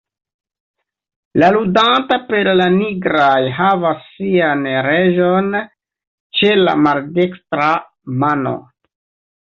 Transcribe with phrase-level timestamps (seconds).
[1.43, 5.55] La ludanta per la nigraj havas sian reĝon
[6.41, 7.73] ĉe la maldekstra
[8.27, 8.61] mano.